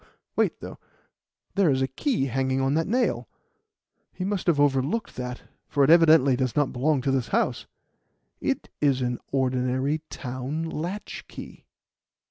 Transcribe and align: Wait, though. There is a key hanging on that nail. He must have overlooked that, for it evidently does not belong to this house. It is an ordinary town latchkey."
Wait, 0.35 0.59
though. 0.61 0.79
There 1.53 1.69
is 1.69 1.83
a 1.83 1.87
key 1.87 2.25
hanging 2.25 2.59
on 2.59 2.73
that 2.73 2.87
nail. 2.87 3.29
He 4.11 4.25
must 4.25 4.47
have 4.47 4.59
overlooked 4.59 5.15
that, 5.15 5.43
for 5.67 5.83
it 5.83 5.91
evidently 5.91 6.35
does 6.35 6.55
not 6.55 6.73
belong 6.73 7.01
to 7.01 7.11
this 7.11 7.27
house. 7.27 7.67
It 8.39 8.67
is 8.81 9.03
an 9.03 9.19
ordinary 9.31 10.01
town 10.09 10.63
latchkey." 10.67 11.67